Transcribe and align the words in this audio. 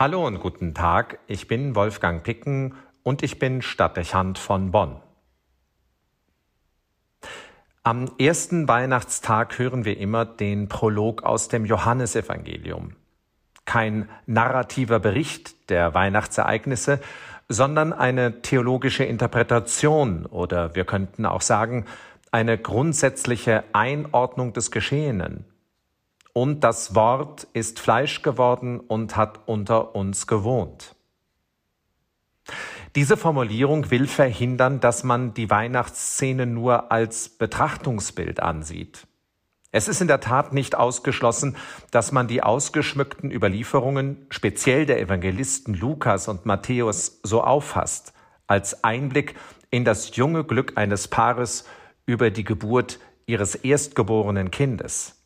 Hallo 0.00 0.26
und 0.26 0.40
guten 0.40 0.72
Tag, 0.72 1.18
ich 1.26 1.46
bin 1.46 1.74
Wolfgang 1.74 2.22
Picken 2.22 2.72
und 3.02 3.22
ich 3.22 3.38
bin 3.38 3.60
Stadtdechant 3.60 4.38
von 4.38 4.70
Bonn. 4.70 4.96
Am 7.82 8.10
ersten 8.18 8.66
Weihnachtstag 8.66 9.58
hören 9.58 9.84
wir 9.84 9.98
immer 9.98 10.24
den 10.24 10.70
Prolog 10.70 11.22
aus 11.22 11.48
dem 11.48 11.66
Johannesevangelium. 11.66 12.96
Kein 13.66 14.08
narrativer 14.24 15.00
Bericht 15.00 15.68
der 15.68 15.92
Weihnachtsereignisse, 15.92 17.00
sondern 17.50 17.92
eine 17.92 18.40
theologische 18.40 19.04
Interpretation 19.04 20.24
oder 20.24 20.74
wir 20.74 20.86
könnten 20.86 21.26
auch 21.26 21.42
sagen, 21.42 21.84
eine 22.30 22.56
grundsätzliche 22.56 23.64
Einordnung 23.74 24.54
des 24.54 24.70
Geschehenen. 24.70 25.44
Und 26.32 26.60
das 26.60 26.94
Wort 26.94 27.46
ist 27.52 27.80
Fleisch 27.80 28.22
geworden 28.22 28.80
und 28.80 29.16
hat 29.16 29.40
unter 29.46 29.94
uns 29.94 30.26
gewohnt. 30.26 30.94
Diese 32.96 33.16
Formulierung 33.16 33.90
will 33.90 34.06
verhindern, 34.06 34.80
dass 34.80 35.04
man 35.04 35.34
die 35.34 35.50
Weihnachtsszene 35.50 36.46
nur 36.46 36.90
als 36.90 37.28
Betrachtungsbild 37.28 38.40
ansieht. 38.40 39.06
Es 39.72 39.86
ist 39.86 40.00
in 40.00 40.08
der 40.08 40.18
Tat 40.18 40.52
nicht 40.52 40.74
ausgeschlossen, 40.74 41.56
dass 41.92 42.10
man 42.10 42.26
die 42.26 42.42
ausgeschmückten 42.42 43.30
Überlieferungen, 43.30 44.26
speziell 44.30 44.84
der 44.84 45.00
Evangelisten 45.00 45.74
Lukas 45.74 46.26
und 46.26 46.44
Matthäus, 46.44 47.20
so 47.22 47.44
auffasst, 47.44 48.12
als 48.48 48.82
Einblick 48.82 49.36
in 49.70 49.84
das 49.84 50.16
junge 50.16 50.42
Glück 50.42 50.72
eines 50.76 51.06
Paares 51.06 51.66
über 52.04 52.32
die 52.32 52.42
Geburt 52.42 52.98
ihres 53.26 53.54
erstgeborenen 53.54 54.50
Kindes. 54.50 55.19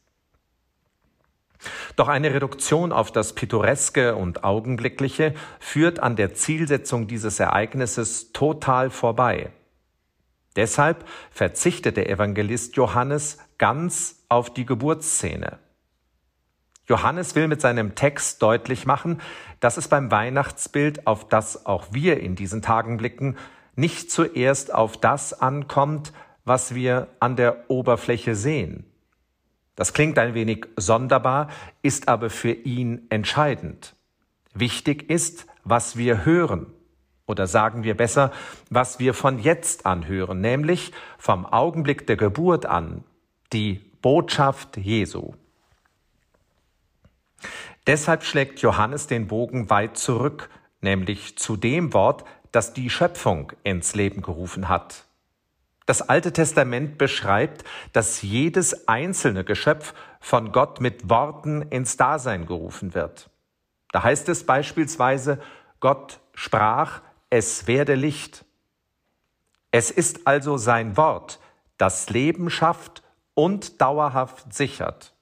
Doch 1.97 2.09
eine 2.09 2.33
Reduktion 2.33 2.93
auf 2.93 3.13
das 3.13 3.35
Pittoreske 3.35 4.15
und 4.17 4.45
Augenblickliche 4.45 5.35
führt 5.61 6.01
an 6.01 6.17
der 6.17 6.35
Zielsetzung 6.35 7.07
dieses 7.07 7.41
Ereignisses 7.41 8.33
total 8.33 8.91
vorbei. 8.91 9.51
Deshalb 10.57 11.05
verzichtet 11.31 11.97
der 11.97 12.09
Evangelist 12.09 12.77
Johannes 12.77 13.39
ganz 13.59 14.25
auf 14.29 14.53
die 14.53 14.67
Geburtsszene. 14.67 15.59
Johannes 16.87 17.35
will 17.35 17.49
mit 17.49 17.61
seinem 17.61 17.95
Text 17.95 18.43
deutlich 18.43 18.85
machen, 18.85 19.21
dass 19.61 19.79
es 19.79 19.89
beim 19.89 20.11
Weihnachtsbild, 20.11 21.07
auf 21.07 21.29
das 21.29 21.65
auch 21.65 21.87
wir 21.93 22.21
in 22.21 22.37
diesen 22.37 22.61
Tagen 22.61 22.99
blicken, 22.99 23.37
nicht 23.75 24.11
zuerst 24.11 24.73
auf 24.73 24.97
das 24.99 25.33
ankommt, 25.33 26.13
was 26.45 26.75
wir 26.75 27.09
an 27.21 27.37
der 27.37 27.71
Oberfläche 27.71 28.35
sehen. 28.35 28.85
Das 29.77 29.93
klingt 29.93 30.19
ein 30.19 30.35
wenig 30.35 30.67
sonderbar, 30.77 31.49
ist 31.83 32.09
aber 32.09 32.31
für 32.31 32.53
ihn 32.53 33.07
entscheidend. 33.11 33.95
Wichtig 34.55 35.11
ist, 35.11 35.47
was 35.65 35.97
wir 35.97 36.25
hören. 36.25 36.67
Oder 37.27 37.47
sagen 37.47 37.85
wir 37.85 37.97
besser, 37.97 38.33
was 38.71 38.99
wir 38.99 39.15
von 39.15 39.39
jetzt 39.39 39.87
an 39.87 40.07
hören, 40.07 40.41
nämlich 40.41 40.93
vom 41.19 41.47
Augenblick 41.47 42.07
der 42.07 42.17
Geburt 42.17 42.67
an, 42.67 43.03
die 43.53 43.81
Botschaft 44.03 44.77
Jesu. 44.77 45.33
Deshalb 47.87 48.25
schlägt 48.25 48.61
Johannes 48.61 49.07
den 49.07 49.27
Bogen 49.27 49.71
weit 49.71 49.97
zurück, 49.97 50.51
nämlich 50.81 51.39
zu 51.39 51.57
dem 51.57 51.93
Wort, 51.95 52.25
das 52.53 52.73
die 52.73 52.91
Schöpfung 52.91 53.53
ins 53.63 53.95
Leben 53.95 54.23
gerufen 54.23 54.69
hat. 54.69 55.07
Das 55.87 56.03
Alte 56.03 56.33
Testament 56.33 56.97
beschreibt, 56.97 57.65
dass 57.93 58.23
jedes 58.23 58.89
einzelne 58.89 59.45
Geschöpf 59.45 59.95
von 60.19 60.51
Gott 60.53 60.81
mit 60.81 61.11
Worten 61.11 61.63
ins 61.63 61.97
Dasein 61.97 62.47
gerufen 62.47 62.95
wird. 62.95 63.29
Da 63.93 64.03
heißt 64.03 64.29
es 64.31 64.45
beispielsweise, 64.47 65.41
Gott 65.81 66.21
sprach, 66.35 67.03
es 67.29 67.67
werde 67.67 67.95
Licht. 67.95 68.45
Es 69.71 69.91
ist 69.91 70.27
also 70.27 70.57
sein 70.57 70.97
Wort, 70.97 71.39
das 71.77 72.09
Leben 72.09 72.49
schafft 72.49 73.03
und 73.35 73.81
dauerhaft 73.81 74.55
sichert. 74.55 75.15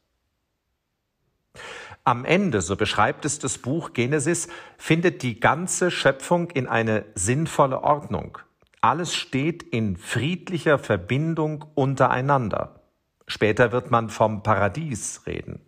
Am 2.05 2.25
Ende, 2.25 2.61
so 2.61 2.77
beschreibt 2.77 3.25
es 3.25 3.39
das 3.39 3.59
Buch 3.59 3.93
Genesis, 3.93 4.49
findet 4.77 5.23
die 5.23 5.41
ganze 5.41 5.91
Schöpfung 5.91 6.51
in 6.51 6.67
eine 6.67 7.05
sinnvolle 7.15 7.83
Ordnung. 7.83 8.39
Alles 8.83 9.15
steht 9.15 9.63
in 9.63 9.97
friedlicher 9.97 10.77
Verbindung 10.77 11.65
untereinander. 11.75 12.81
Später 13.29 13.71
wird 13.71 13.93
man 13.93 14.11
vom 14.11 14.43
Paradies 14.43 15.23
reden. 15.25 15.61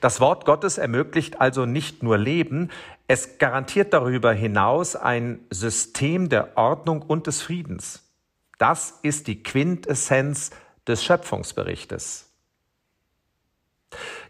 Das 0.00 0.18
Wort 0.18 0.46
Gottes 0.46 0.78
ermöglicht 0.78 1.40
also 1.40 1.66
nicht 1.66 2.02
nur 2.02 2.16
Leben, 2.18 2.70
es 3.06 3.36
garantiert 3.36 3.92
darüber 3.92 4.32
hinaus 4.32 4.96
ein 4.96 5.40
System 5.50 6.30
der 6.30 6.56
Ordnung 6.56 7.02
und 7.02 7.26
des 7.26 7.42
Friedens. 7.42 8.10
Das 8.58 8.98
ist 9.02 9.26
die 9.26 9.42
Quintessenz 9.42 10.50
des 10.86 11.04
Schöpfungsberichtes. 11.04 12.33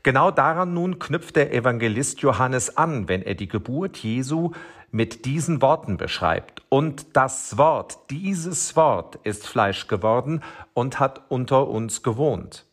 Genau 0.04 0.30
daran 0.30 0.74
nun 0.74 0.98
knüpft 0.98 1.34
der 1.34 1.54
Evangelist 1.54 2.20
Johannes 2.20 2.76
an, 2.76 3.08
wenn 3.08 3.22
er 3.22 3.34
die 3.34 3.48
Geburt 3.48 3.96
Jesu 3.96 4.50
mit 4.90 5.24
diesen 5.24 5.62
Worten 5.62 5.96
beschreibt. 5.96 6.62
Und 6.68 7.16
das 7.16 7.56
Wort, 7.56 8.10
dieses 8.10 8.76
Wort 8.76 9.16
ist 9.24 9.46
Fleisch 9.46 9.88
geworden 9.88 10.42
und 10.74 11.00
hat 11.00 11.22
unter 11.30 11.68
uns 11.68 12.02
gewohnt. 12.02 12.66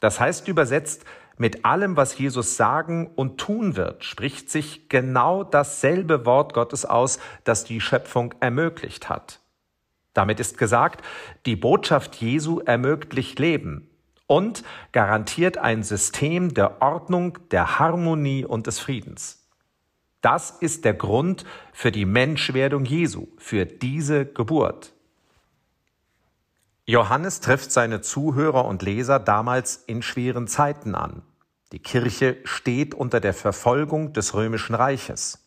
Das 0.00 0.18
heißt 0.18 0.48
übersetzt, 0.48 1.04
mit 1.36 1.64
allem, 1.64 1.96
was 1.96 2.18
Jesus 2.18 2.56
sagen 2.56 3.06
und 3.14 3.38
tun 3.38 3.76
wird, 3.76 4.02
spricht 4.02 4.50
sich 4.50 4.88
genau 4.88 5.44
dasselbe 5.44 6.26
Wort 6.26 6.52
Gottes 6.52 6.84
aus, 6.84 7.20
das 7.44 7.62
die 7.62 7.80
Schöpfung 7.80 8.34
ermöglicht 8.40 9.08
hat. 9.08 9.38
Damit 10.14 10.40
ist 10.40 10.58
gesagt, 10.58 11.04
die 11.46 11.54
Botschaft 11.54 12.16
Jesu 12.16 12.58
ermöglicht 12.58 13.38
Leben, 13.38 13.89
und 14.30 14.62
garantiert 14.92 15.58
ein 15.58 15.82
System 15.82 16.54
der 16.54 16.80
Ordnung, 16.80 17.38
der 17.50 17.80
Harmonie 17.80 18.44
und 18.44 18.68
des 18.68 18.78
Friedens. 18.78 19.44
Das 20.20 20.52
ist 20.52 20.84
der 20.84 20.94
Grund 20.94 21.44
für 21.72 21.90
die 21.90 22.04
Menschwerdung 22.04 22.84
Jesu, 22.84 23.26
für 23.38 23.66
diese 23.66 24.24
Geburt. 24.24 24.92
Johannes 26.86 27.40
trifft 27.40 27.72
seine 27.72 28.02
Zuhörer 28.02 28.66
und 28.66 28.82
Leser 28.82 29.18
damals 29.18 29.82
in 29.88 30.00
schweren 30.00 30.46
Zeiten 30.46 30.94
an. 30.94 31.22
Die 31.72 31.80
Kirche 31.80 32.36
steht 32.44 32.94
unter 32.94 33.18
der 33.18 33.34
Verfolgung 33.34 34.12
des 34.12 34.34
römischen 34.34 34.76
Reiches. 34.76 35.44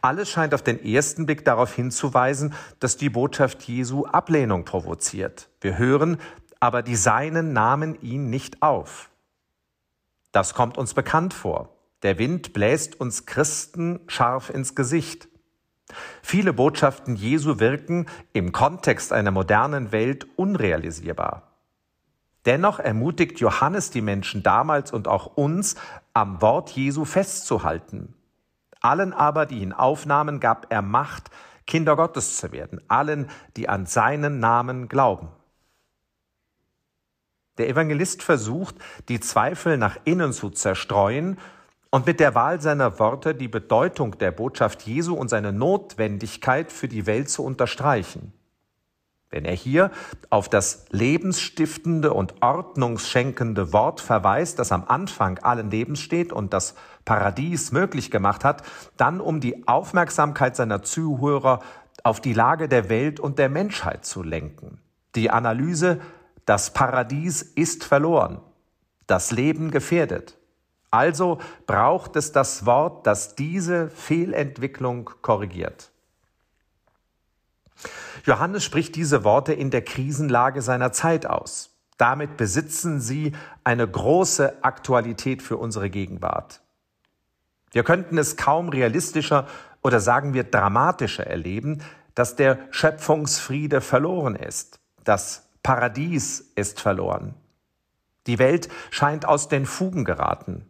Alles 0.00 0.30
scheint 0.30 0.54
auf 0.54 0.62
den 0.62 0.82
ersten 0.84 1.26
Blick 1.26 1.44
darauf 1.44 1.74
hinzuweisen, 1.74 2.54
dass 2.80 2.96
die 2.96 3.10
Botschaft 3.10 3.62
Jesu 3.62 4.06
Ablehnung 4.06 4.64
provoziert. 4.64 5.48
Wir 5.60 5.78
hören, 5.78 6.18
aber 6.62 6.84
die 6.84 6.94
Seinen 6.94 7.52
nahmen 7.52 8.00
ihn 8.02 8.30
nicht 8.30 8.62
auf. 8.62 9.10
Das 10.30 10.54
kommt 10.54 10.78
uns 10.78 10.94
bekannt 10.94 11.34
vor. 11.34 11.70
Der 12.04 12.18
Wind 12.18 12.52
bläst 12.52 13.00
uns 13.00 13.26
Christen 13.26 13.98
scharf 14.06 14.48
ins 14.48 14.76
Gesicht. 14.76 15.26
Viele 16.22 16.52
Botschaften 16.52 17.16
Jesu 17.16 17.58
wirken 17.58 18.06
im 18.32 18.52
Kontext 18.52 19.12
einer 19.12 19.32
modernen 19.32 19.90
Welt 19.90 20.28
unrealisierbar. 20.36 21.50
Dennoch 22.46 22.78
ermutigt 22.78 23.40
Johannes 23.40 23.90
die 23.90 24.00
Menschen 24.00 24.44
damals 24.44 24.92
und 24.92 25.08
auch 25.08 25.34
uns, 25.34 25.74
am 26.14 26.40
Wort 26.42 26.70
Jesu 26.70 27.04
festzuhalten. 27.04 28.14
Allen 28.80 29.12
aber, 29.12 29.46
die 29.46 29.58
ihn 29.58 29.72
aufnahmen, 29.72 30.38
gab 30.38 30.72
er 30.72 30.82
Macht, 30.82 31.32
Kinder 31.66 31.96
Gottes 31.96 32.36
zu 32.36 32.52
werden, 32.52 32.80
allen, 32.86 33.28
die 33.56 33.68
an 33.68 33.86
seinen 33.86 34.38
Namen 34.38 34.86
glauben. 34.86 35.28
Der 37.58 37.68
Evangelist 37.68 38.22
versucht, 38.22 38.76
die 39.08 39.20
Zweifel 39.20 39.76
nach 39.76 39.98
innen 40.04 40.32
zu 40.32 40.50
zerstreuen 40.50 41.38
und 41.90 42.06
mit 42.06 42.20
der 42.20 42.34
Wahl 42.34 42.60
seiner 42.60 42.98
Worte 42.98 43.34
die 43.34 43.48
Bedeutung 43.48 44.16
der 44.18 44.30
Botschaft 44.30 44.82
Jesu 44.82 45.14
und 45.14 45.28
seine 45.28 45.52
Notwendigkeit 45.52 46.72
für 46.72 46.88
die 46.88 47.06
Welt 47.06 47.28
zu 47.28 47.44
unterstreichen. 47.44 48.32
Wenn 49.28 49.44
er 49.44 49.54
hier 49.54 49.90
auf 50.28 50.48
das 50.48 50.86
lebensstiftende 50.90 52.12
und 52.12 52.42
ordnungsschenkende 52.42 53.72
Wort 53.72 54.00
verweist, 54.00 54.58
das 54.58 54.72
am 54.72 54.84
Anfang 54.86 55.38
allen 55.38 55.70
Lebens 55.70 56.00
steht 56.00 56.32
und 56.32 56.52
das 56.52 56.74
Paradies 57.06 57.72
möglich 57.72 58.10
gemacht 58.10 58.44
hat, 58.44 58.62
dann 58.96 59.20
um 59.20 59.40
die 59.40 59.66
Aufmerksamkeit 59.66 60.54
seiner 60.54 60.82
Zuhörer 60.82 61.60
auf 62.04 62.20
die 62.20 62.34
Lage 62.34 62.68
der 62.68 62.90
Welt 62.90 63.20
und 63.20 63.38
der 63.38 63.48
Menschheit 63.48 64.04
zu 64.04 64.22
lenken. 64.22 64.78
Die 65.14 65.30
Analyse 65.30 66.00
das 66.44 66.72
Paradies 66.72 67.42
ist 67.42 67.84
verloren, 67.84 68.40
das 69.06 69.30
Leben 69.30 69.70
gefährdet. 69.70 70.36
Also 70.90 71.38
braucht 71.66 72.16
es 72.16 72.32
das 72.32 72.66
Wort, 72.66 73.06
das 73.06 73.34
diese 73.34 73.88
Fehlentwicklung 73.88 75.10
korrigiert. 75.22 75.90
Johannes 78.24 78.62
spricht 78.62 78.94
diese 78.94 79.24
Worte 79.24 79.52
in 79.52 79.70
der 79.70 79.82
Krisenlage 79.82 80.62
seiner 80.62 80.92
Zeit 80.92 81.26
aus. 81.26 81.70
Damit 81.96 82.36
besitzen 82.36 83.00
sie 83.00 83.32
eine 83.64 83.88
große 83.88 84.62
Aktualität 84.62 85.42
für 85.42 85.56
unsere 85.56 85.88
Gegenwart. 85.90 86.60
Wir 87.70 87.84
könnten 87.84 88.18
es 88.18 88.36
kaum 88.36 88.68
realistischer 88.68 89.46
oder 89.82 89.98
sagen 89.98 90.34
wir 90.34 90.44
dramatischer 90.44 91.26
erleben, 91.26 91.82
dass 92.14 92.36
der 92.36 92.58
Schöpfungsfriede 92.70 93.80
verloren 93.80 94.36
ist. 94.36 94.78
Das 95.04 95.48
Paradies 95.62 96.52
ist 96.56 96.80
verloren. 96.80 97.34
Die 98.26 98.38
Welt 98.38 98.68
scheint 98.90 99.26
aus 99.26 99.48
den 99.48 99.66
Fugen 99.66 100.04
geraten. 100.04 100.66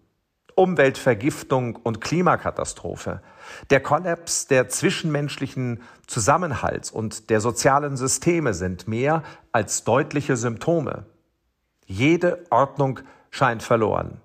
Umweltvergiftung 0.55 1.77
und 1.77 2.03
Klimakatastrophe, 2.03 3.23
der 3.71 3.81
Kollaps 3.81 4.49
der 4.49 4.69
zwischenmenschlichen 4.69 5.83
Zusammenhalts 6.07 6.91
und 6.91 7.31
der 7.31 7.41
sozialen 7.41 7.97
Systeme 7.97 8.53
sind 8.53 8.87
mehr 8.87 9.23
als 9.51 9.85
deutliche 9.85 10.37
Symptome. 10.37 11.07
Jede 11.87 12.45
Ordnung 12.51 13.01
scheint 13.31 13.63
verloren. 13.63 14.21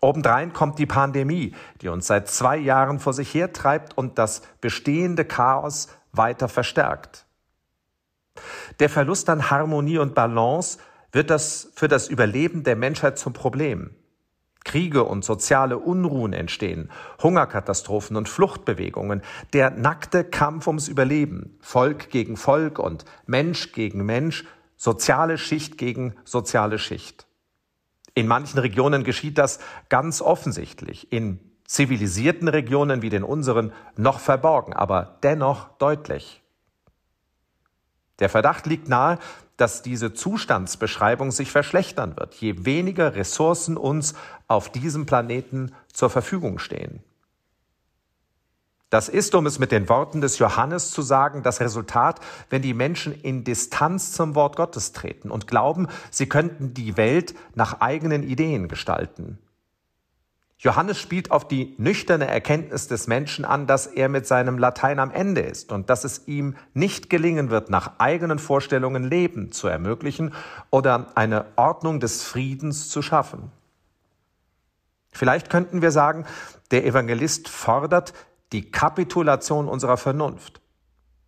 Obendrein 0.00 0.52
kommt 0.52 0.78
die 0.78 0.86
Pandemie, 0.86 1.54
die 1.82 1.88
uns 1.88 2.06
seit 2.06 2.28
zwei 2.28 2.56
Jahren 2.56 2.98
vor 2.98 3.12
sich 3.12 3.34
hertreibt 3.34 3.96
und 3.96 4.18
das 4.18 4.42
bestehende 4.60 5.24
Chaos 5.24 5.88
weiter 6.12 6.48
verstärkt. 6.48 7.25
Der 8.80 8.88
Verlust 8.88 9.28
an 9.30 9.50
Harmonie 9.50 9.98
und 9.98 10.14
Balance 10.14 10.78
wird 11.12 11.30
das 11.30 11.70
für 11.74 11.88
das 11.88 12.08
Überleben 12.08 12.62
der 12.62 12.76
Menschheit 12.76 13.18
zum 13.18 13.32
Problem. 13.32 13.90
Kriege 14.64 15.04
und 15.04 15.24
soziale 15.24 15.78
Unruhen 15.78 16.32
entstehen, 16.32 16.90
Hungerkatastrophen 17.22 18.16
und 18.16 18.28
Fluchtbewegungen, 18.28 19.22
der 19.52 19.70
nackte 19.70 20.24
Kampf 20.24 20.66
ums 20.66 20.88
Überleben, 20.88 21.56
Volk 21.60 22.10
gegen 22.10 22.36
Volk 22.36 22.80
und 22.80 23.04
Mensch 23.26 23.72
gegen 23.72 24.04
Mensch, 24.04 24.44
soziale 24.76 25.38
Schicht 25.38 25.78
gegen 25.78 26.16
soziale 26.24 26.78
Schicht. 26.78 27.26
In 28.14 28.26
manchen 28.26 28.58
Regionen 28.58 29.04
geschieht 29.04 29.38
das 29.38 29.60
ganz 29.88 30.20
offensichtlich, 30.20 31.12
in 31.12 31.38
zivilisierten 31.64 32.48
Regionen 32.48 33.02
wie 33.02 33.10
den 33.10 33.22
unseren 33.22 33.72
noch 33.96 34.18
verborgen, 34.18 34.72
aber 34.72 35.18
dennoch 35.22 35.68
deutlich. 35.78 36.42
Der 38.18 38.28
Verdacht 38.28 38.66
liegt 38.66 38.88
nahe, 38.88 39.18
dass 39.56 39.82
diese 39.82 40.12
Zustandsbeschreibung 40.12 41.30
sich 41.30 41.50
verschlechtern 41.50 42.16
wird, 42.16 42.34
je 42.34 42.64
weniger 42.64 43.14
Ressourcen 43.14 43.76
uns 43.76 44.14
auf 44.48 44.70
diesem 44.70 45.06
Planeten 45.06 45.72
zur 45.92 46.10
Verfügung 46.10 46.58
stehen. 46.58 47.02
Das 48.90 49.08
ist, 49.08 49.34
um 49.34 49.46
es 49.46 49.58
mit 49.58 49.72
den 49.72 49.88
Worten 49.88 50.20
des 50.20 50.38
Johannes 50.38 50.90
zu 50.90 51.02
sagen, 51.02 51.42
das 51.42 51.60
Resultat, 51.60 52.20
wenn 52.50 52.62
die 52.62 52.74
Menschen 52.74 53.12
in 53.20 53.42
Distanz 53.42 54.12
zum 54.12 54.34
Wort 54.36 54.56
Gottes 54.56 54.92
treten 54.92 55.30
und 55.30 55.48
glauben, 55.48 55.88
sie 56.10 56.28
könnten 56.28 56.72
die 56.72 56.96
Welt 56.96 57.34
nach 57.54 57.80
eigenen 57.80 58.22
Ideen 58.22 58.68
gestalten. 58.68 59.38
Johannes 60.58 60.98
spielt 60.98 61.30
auf 61.30 61.46
die 61.46 61.74
nüchterne 61.76 62.26
Erkenntnis 62.28 62.88
des 62.88 63.08
Menschen 63.08 63.44
an, 63.44 63.66
dass 63.66 63.86
er 63.86 64.08
mit 64.08 64.26
seinem 64.26 64.58
Latein 64.58 64.98
am 64.98 65.10
Ende 65.10 65.42
ist 65.42 65.70
und 65.70 65.90
dass 65.90 66.04
es 66.04 66.26
ihm 66.26 66.56
nicht 66.72 67.10
gelingen 67.10 67.50
wird, 67.50 67.68
nach 67.68 67.98
eigenen 67.98 68.38
Vorstellungen 68.38 69.04
Leben 69.04 69.52
zu 69.52 69.68
ermöglichen 69.68 70.32
oder 70.70 71.12
eine 71.14 71.44
Ordnung 71.56 72.00
des 72.00 72.22
Friedens 72.22 72.88
zu 72.88 73.02
schaffen. 73.02 73.50
Vielleicht 75.12 75.50
könnten 75.50 75.82
wir 75.82 75.90
sagen, 75.90 76.24
der 76.70 76.86
Evangelist 76.86 77.48
fordert 77.48 78.14
die 78.52 78.70
Kapitulation 78.70 79.68
unserer 79.68 79.96
Vernunft. 79.96 80.60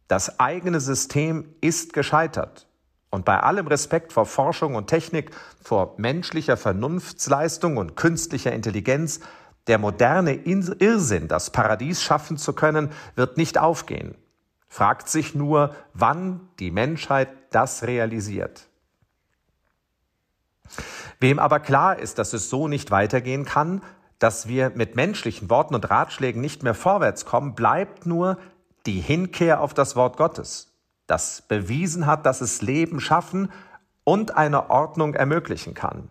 Das 0.09 0.41
eigene 0.41 0.81
System 0.81 1.55
ist 1.61 1.93
gescheitert. 1.93 2.68
Und 3.11 3.25
bei 3.25 3.41
allem 3.41 3.67
Respekt 3.67 4.13
vor 4.13 4.27
Forschung 4.27 4.75
und 4.75 4.89
Technik, 4.89 5.31
vor 5.63 5.95
menschlicher 5.97 6.57
Vernunftsleistung 6.57 7.77
und 7.79 7.97
künstlicher 7.97 8.53
Intelligenz, 8.53 9.21
der 9.67 9.79
moderne 9.79 10.35
Irrsinn, 10.35 11.29
das 11.29 11.51
Paradies 11.51 12.03
schaffen 12.03 12.37
zu 12.37 12.53
können, 12.53 12.91
wird 13.17 13.37
nicht 13.37 13.59
aufgehen. 13.59 14.15
Fragt 14.69 15.09
sich 15.09 15.35
nur, 15.35 15.75
wann 15.95 16.49
die 16.59 16.71
Menschheit 16.71 17.29
das 17.51 17.83
realisiert. 17.85 18.67
Wem 21.21 21.39
aber 21.39 21.61
klar 21.61 21.99
ist, 21.99 22.19
dass 22.19 22.35
es 22.35 22.51
so 22.51 22.69
nicht 22.69 22.91
weitergehen 22.91 23.45
kann, 23.45 23.83
dass 24.19 24.49
wir 24.49 24.71
mit 24.71 24.97
menschlichen 24.97 25.49
Worten 25.49 25.75
und 25.75 25.89
Ratschlägen 25.89 26.41
nicht 26.41 26.63
mehr 26.63 26.75
vorwärts 26.75 27.25
kommen, 27.25 27.55
bleibt 27.55 28.05
nur 28.05 28.39
die 28.85 29.01
Hinkehr 29.01 29.61
auf 29.61 29.73
das 29.73 29.97
Wort 29.97 30.17
Gottes 30.17 30.69
das 31.09 31.43
bewiesen 31.43 32.07
hat, 32.07 32.25
dass 32.25 32.41
es 32.41 32.63
Leben 32.63 33.01
schaffen 33.01 33.51
und 34.05 34.37
eine 34.37 34.71
Ordnung 34.71 35.15
ermöglichen 35.15 35.75
kann. 35.75 36.09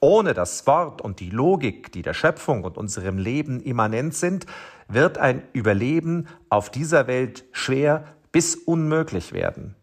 Ohne 0.00 0.34
das 0.34 0.66
Wort 0.66 1.00
und 1.00 1.20
die 1.20 1.30
Logik, 1.30 1.90
die 1.92 2.02
der 2.02 2.14
Schöpfung 2.14 2.64
und 2.64 2.76
unserem 2.76 3.18
Leben 3.18 3.60
immanent 3.60 4.14
sind, 4.14 4.46
wird 4.86 5.18
ein 5.18 5.42
Überleben 5.52 6.28
auf 6.50 6.70
dieser 6.70 7.06
Welt 7.06 7.44
schwer 7.52 8.04
bis 8.30 8.54
unmöglich 8.54 9.32
werden. 9.32 9.74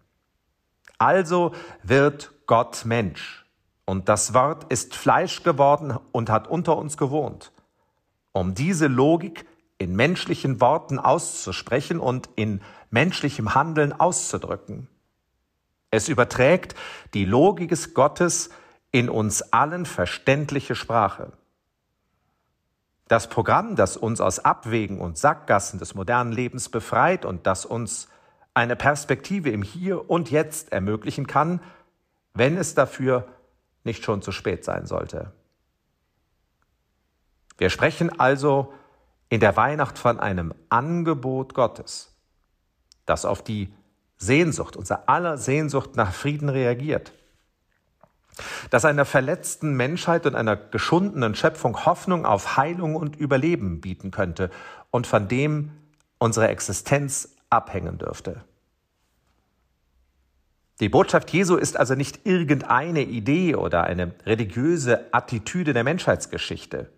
Also 0.98 1.54
wird 1.84 2.32
Gott 2.48 2.86
Mensch 2.86 3.46
und 3.86 4.10
das 4.10 4.34
Wort 4.34 4.72
ist 4.72 4.96
Fleisch 4.96 5.44
geworden 5.44 5.98
und 6.12 6.30
hat 6.30 6.48
unter 6.48 6.78
uns 6.78 6.98
gewohnt. 6.98 7.52
Um 8.32 8.54
diese 8.54 8.88
Logik 8.88 9.46
in 9.78 9.96
menschlichen 9.96 10.62
Worten 10.62 11.00
auszusprechen 11.00 12.00
und 12.00 12.30
in 12.36 12.62
menschlichem 12.90 13.56
Handeln 13.56 13.94
auszudrücken. 13.94 14.88
Es 15.92 16.10
überträgt 16.10 16.76
die 17.14 17.26
Logik 17.26 17.70
des 17.70 17.94
Gottes 17.94 18.50
in 18.92 19.10
uns 19.10 19.42
allen 19.54 19.86
verständliche 19.86 20.76
Sprache. 20.76 21.32
Das 23.08 23.30
Programm, 23.30 23.76
das 23.76 23.98
uns 23.98 24.20
aus 24.20 24.40
Abwägen 24.40 25.00
und 25.00 25.18
Sackgassen 25.18 25.80
des 25.80 25.94
modernen 25.94 26.32
Lebens 26.32 26.70
befreit 26.70 27.24
und 27.24 27.46
das 27.46 27.66
uns 27.66 28.10
eine 28.54 28.76
Perspektive 28.76 29.52
im 29.52 29.62
Hier 29.62 30.10
und 30.10 30.32
Jetzt 30.32 30.72
ermöglichen 30.72 31.28
kann, 31.28 31.62
wenn 32.34 32.58
es 32.58 32.74
dafür 32.74 33.28
nicht 33.84 34.04
schon 34.04 34.22
zu 34.22 34.32
spät 34.32 34.66
sein 34.66 34.88
sollte. 34.88 35.32
Wir 37.58 37.70
sprechen 37.70 38.20
also 38.20 38.74
in 39.30 39.40
der 39.40 39.56
Weihnacht 39.56 39.98
von 39.98 40.20
einem 40.20 40.54
Angebot 40.70 41.54
Gottes 41.54 42.15
das 43.06 43.26
auf 43.26 43.44
die 43.44 43.74
Sehnsucht, 44.18 44.76
unser 44.76 45.10
aller 45.10 45.38
Sehnsucht 45.38 45.96
nach 45.96 46.14
Frieden 46.14 46.50
reagiert. 46.50 47.12
Das 48.70 48.86
einer 48.86 49.06
verletzten 49.06 49.74
Menschheit 49.74 50.26
und 50.26 50.36
einer 50.36 50.56
geschundenen 50.56 51.36
Schöpfung 51.36 51.86
Hoffnung 51.86 52.26
auf 52.26 52.58
Heilung 52.58 52.96
und 52.96 53.16
Überleben 53.16 53.82
bieten 53.82 54.12
könnte 54.12 54.50
und 54.92 55.08
von 55.08 55.28
dem 55.28 55.72
unsere 56.18 56.50
Existenz 56.50 57.36
abhängen 57.50 57.98
dürfte. 57.98 58.44
Die 60.82 60.90
Botschaft 60.90 61.32
Jesu 61.32 61.56
ist 61.56 61.78
also 61.78 61.96
nicht 61.96 62.26
irgendeine 62.26 63.04
Idee 63.04 63.56
oder 63.56 63.86
eine 63.86 64.14
religiöse 64.26 65.14
Attitüde 65.14 65.74
der 65.74 65.86
Menschheitsgeschichte. 65.86 66.90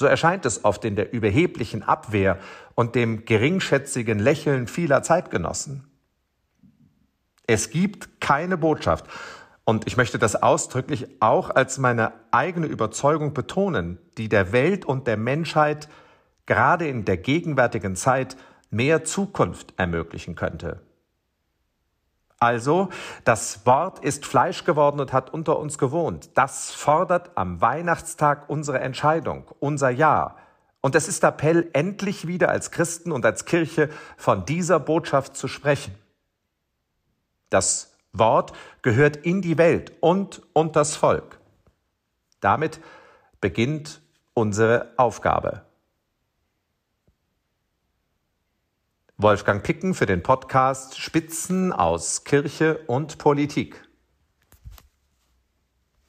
So 0.00 0.06
erscheint 0.06 0.46
es 0.46 0.64
oft 0.64 0.86
in 0.86 0.96
der 0.96 1.12
überheblichen 1.12 1.82
Abwehr 1.82 2.38
und 2.74 2.94
dem 2.94 3.26
geringschätzigen 3.26 4.18
Lächeln 4.18 4.66
vieler 4.66 5.02
Zeitgenossen. 5.02 5.84
Es 7.46 7.68
gibt 7.68 8.18
keine 8.18 8.56
Botschaft, 8.56 9.04
und 9.66 9.86
ich 9.86 9.98
möchte 9.98 10.18
das 10.18 10.42
ausdrücklich 10.42 11.06
auch 11.20 11.50
als 11.50 11.76
meine 11.76 12.14
eigene 12.30 12.66
Überzeugung 12.66 13.34
betonen, 13.34 13.98
die 14.16 14.30
der 14.30 14.52
Welt 14.52 14.86
und 14.86 15.06
der 15.06 15.18
Menschheit 15.18 15.90
gerade 16.46 16.88
in 16.88 17.04
der 17.04 17.18
gegenwärtigen 17.18 17.94
Zeit 17.94 18.38
mehr 18.70 19.04
Zukunft 19.04 19.74
ermöglichen 19.76 20.34
könnte. 20.34 20.80
Also, 22.40 22.88
das 23.24 23.66
Wort 23.66 23.98
ist 23.98 24.24
Fleisch 24.24 24.64
geworden 24.64 24.98
und 24.98 25.12
hat 25.12 25.34
unter 25.34 25.58
uns 25.58 25.76
gewohnt. 25.76 26.30
Das 26.38 26.70
fordert 26.70 27.36
am 27.36 27.60
Weihnachtstag 27.60 28.48
unsere 28.48 28.80
Entscheidung, 28.80 29.44
unser 29.60 29.90
Ja. 29.90 30.36
Und 30.80 30.94
es 30.94 31.06
ist 31.06 31.22
Appell, 31.22 31.68
endlich 31.74 32.26
wieder 32.26 32.48
als 32.48 32.70
Christen 32.70 33.12
und 33.12 33.26
als 33.26 33.44
Kirche 33.44 33.90
von 34.16 34.46
dieser 34.46 34.80
Botschaft 34.80 35.36
zu 35.36 35.48
sprechen. 35.48 35.94
Das 37.50 37.92
Wort 38.14 38.54
gehört 38.80 39.18
in 39.18 39.42
die 39.42 39.58
Welt 39.58 39.92
und 40.00 40.40
unter 40.54 40.80
das 40.80 40.96
Volk. 40.96 41.38
Damit 42.40 42.80
beginnt 43.42 44.00
unsere 44.32 44.94
Aufgabe. 44.96 45.66
Wolfgang 49.22 49.62
Picken 49.62 49.92
für 49.92 50.06
den 50.06 50.22
Podcast 50.22 50.98
Spitzen 50.98 51.74
aus 51.74 52.24
Kirche 52.24 52.80
und 52.86 53.18
Politik. 53.18 53.89